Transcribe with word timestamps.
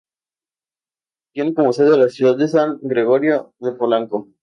Tiene 1.31 1.53
como 1.53 1.73
sede 1.73 1.95
la 1.95 2.09
ciudad 2.09 2.35
de 2.35 2.47
San 2.47 2.79
Gregorio 2.81 3.53
de 3.59 3.73
Polanco. 3.73 4.29